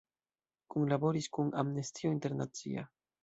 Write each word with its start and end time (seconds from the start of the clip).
Kunlaboris 0.75 1.27
kun 1.37 1.53
Amnestio 1.63 2.13
Internacia. 2.17 2.87